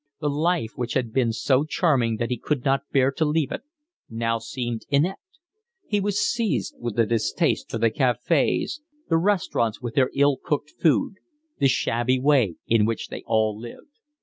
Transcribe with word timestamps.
The 0.19 0.31
life 0.31 0.71
which 0.75 0.95
had 0.95 1.13
been 1.13 1.31
so 1.31 1.63
charming 1.63 2.17
that 2.17 2.31
he 2.31 2.37
could 2.39 2.65
not 2.65 2.89
bear 2.91 3.11
to 3.11 3.23
leave 3.23 3.51
it 3.51 3.61
now 4.09 4.39
seemed 4.39 4.81
inept; 4.89 5.21
he 5.85 5.99
was 6.01 6.19
seized 6.19 6.73
with 6.79 6.97
a 6.97 7.05
distaste 7.05 7.69
for 7.69 7.77
the 7.77 7.91
cafes, 7.91 8.81
the 9.09 9.19
restaurants 9.19 9.79
with 9.79 9.93
their 9.93 10.09
ill 10.15 10.37
cooked 10.43 10.71
food, 10.71 11.17
the 11.59 11.67
shabby 11.67 12.17
way 12.19 12.55
in 12.65 12.87
which 12.87 13.09
they 13.09 13.21
all 13.27 13.55
lived. 13.55 13.99